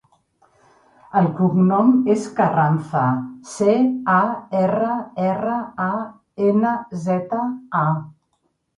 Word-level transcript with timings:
El 1.19 1.27
cognom 1.39 1.91
és 2.13 2.25
Carranza: 2.39 3.03
ce, 3.53 3.77
a, 4.17 4.19
erra, 4.63 4.99
erra, 5.29 5.61
a, 5.93 5.95
ena, 6.51 6.77
zeta, 7.09 7.49
a. 7.87 7.89